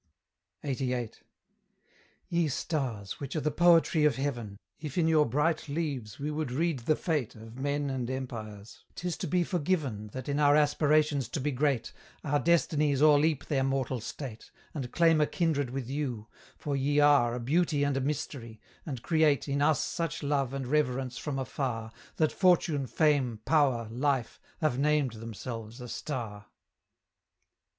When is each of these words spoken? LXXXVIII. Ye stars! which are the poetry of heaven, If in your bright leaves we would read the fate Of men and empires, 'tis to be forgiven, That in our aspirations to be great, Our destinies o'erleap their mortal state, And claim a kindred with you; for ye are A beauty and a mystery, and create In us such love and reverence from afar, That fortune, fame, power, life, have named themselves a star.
LXXXVIII. 0.63 1.11
Ye 2.27 2.47
stars! 2.47 3.19
which 3.19 3.35
are 3.35 3.39
the 3.41 3.51
poetry 3.51 4.03
of 4.03 4.15
heaven, 4.15 4.57
If 4.79 4.97
in 4.97 5.07
your 5.07 5.27
bright 5.27 5.69
leaves 5.69 6.17
we 6.17 6.31
would 6.31 6.51
read 6.51 6.79
the 6.79 6.95
fate 6.95 7.35
Of 7.35 7.59
men 7.59 7.91
and 7.91 8.09
empires, 8.09 8.83
'tis 8.95 9.15
to 9.17 9.27
be 9.27 9.43
forgiven, 9.43 10.07
That 10.11 10.27
in 10.27 10.39
our 10.39 10.55
aspirations 10.55 11.29
to 11.29 11.39
be 11.39 11.51
great, 11.51 11.93
Our 12.23 12.39
destinies 12.39 13.03
o'erleap 13.03 13.45
their 13.45 13.63
mortal 13.63 13.99
state, 14.01 14.49
And 14.73 14.91
claim 14.91 15.21
a 15.21 15.27
kindred 15.27 15.69
with 15.69 15.87
you; 15.87 16.25
for 16.57 16.75
ye 16.75 16.99
are 16.99 17.35
A 17.35 17.39
beauty 17.39 17.83
and 17.83 17.95
a 17.95 18.01
mystery, 18.01 18.59
and 18.87 19.03
create 19.03 19.47
In 19.47 19.61
us 19.61 19.83
such 19.83 20.23
love 20.23 20.51
and 20.51 20.65
reverence 20.65 21.19
from 21.19 21.37
afar, 21.37 21.91
That 22.15 22.31
fortune, 22.31 22.87
fame, 22.87 23.39
power, 23.45 23.87
life, 23.91 24.41
have 24.61 24.79
named 24.79 25.11
themselves 25.13 25.79
a 25.79 25.87
star. 25.87 26.47